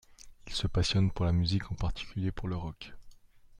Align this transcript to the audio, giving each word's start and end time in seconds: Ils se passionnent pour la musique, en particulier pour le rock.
Ils 0.47 0.53
se 0.53 0.65
passionnent 0.65 1.11
pour 1.11 1.25
la 1.25 1.31
musique, 1.31 1.71
en 1.71 1.75
particulier 1.75 2.31
pour 2.31 2.47
le 2.47 2.55
rock. 2.55 2.95